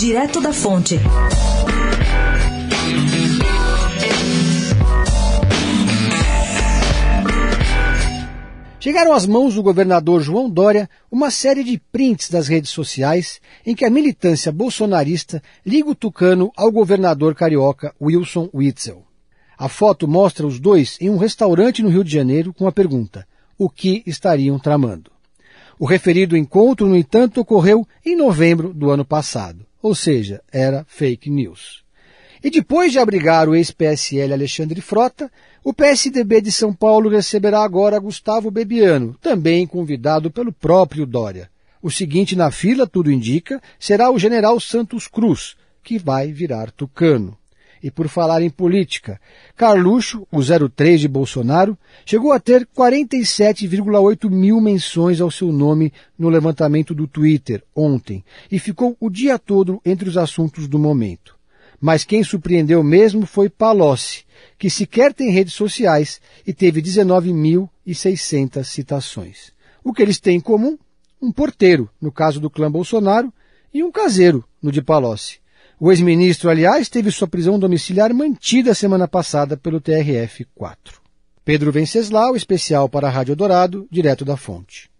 [0.00, 0.98] Direto da Fonte.
[8.80, 13.74] Chegaram às mãos do governador João Dória uma série de prints das redes sociais em
[13.74, 19.04] que a militância bolsonarista liga o tucano ao governador carioca Wilson Witzel.
[19.58, 23.28] A foto mostra os dois em um restaurante no Rio de Janeiro com a pergunta:
[23.58, 25.10] o que estariam tramando?
[25.78, 31.30] O referido encontro, no entanto, ocorreu em novembro do ano passado, ou seja, era fake
[31.30, 31.82] news.
[32.42, 35.30] E depois de abrigar o ex-PSL Alexandre Frota,
[35.62, 41.50] o PSDB de São Paulo receberá agora Gustavo Bebiano, também convidado pelo próprio Dória.
[41.82, 47.36] O seguinte na fila, tudo indica, será o general Santos Cruz, que vai virar tucano.
[47.82, 49.18] E por falar em política,
[49.56, 56.28] Carluxo, o 03 de Bolsonaro, chegou a ter 47,8 mil menções ao seu nome no
[56.28, 61.38] levantamento do Twitter ontem e ficou o dia todo entre os assuntos do momento.
[61.80, 64.26] Mas quem surpreendeu mesmo foi Palocci,
[64.58, 69.52] que sequer tem redes sociais e teve 19.600 citações.
[69.82, 70.78] O que eles têm em comum?
[71.22, 73.32] Um porteiro, no caso do clã Bolsonaro,
[73.72, 75.39] e um caseiro, no de Palocci.
[75.82, 80.76] O ex-ministro, aliás, teve sua prisão domiciliar mantida semana passada pelo TRF-4.
[81.42, 84.90] Pedro Venceslau, especial para a Rádio Dourado, direto da fonte.